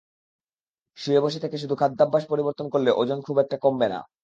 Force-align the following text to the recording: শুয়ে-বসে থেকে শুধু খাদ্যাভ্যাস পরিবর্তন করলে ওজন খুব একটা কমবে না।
শুয়ে-বসে 0.97 1.39
থেকে 1.39 1.57
শুধু 1.57 1.75
খাদ্যাভ্যাস 1.75 2.23
পরিবর্তন 2.29 2.65
করলে 2.69 2.89
ওজন 2.93 3.19
খুব 3.21 3.35
একটা 3.39 3.57
কমবে 3.57 3.87
না। 3.87 3.99